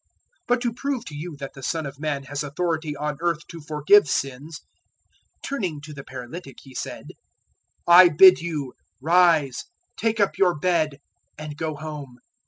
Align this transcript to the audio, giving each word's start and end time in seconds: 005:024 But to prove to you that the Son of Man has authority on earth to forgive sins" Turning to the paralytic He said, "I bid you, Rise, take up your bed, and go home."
005:024 0.01 0.07
But 0.47 0.61
to 0.63 0.73
prove 0.73 1.05
to 1.05 1.15
you 1.15 1.37
that 1.37 1.53
the 1.53 1.61
Son 1.61 1.85
of 1.85 1.99
Man 1.99 2.23
has 2.23 2.41
authority 2.41 2.95
on 2.97 3.17
earth 3.21 3.45
to 3.49 3.61
forgive 3.61 4.09
sins" 4.09 4.61
Turning 5.43 5.79
to 5.81 5.93
the 5.93 6.03
paralytic 6.03 6.57
He 6.63 6.73
said, 6.73 7.09
"I 7.87 8.09
bid 8.09 8.39
you, 8.41 8.73
Rise, 8.99 9.65
take 9.97 10.19
up 10.19 10.39
your 10.39 10.55
bed, 10.57 10.97
and 11.37 11.55
go 11.55 11.75
home." 11.75 12.17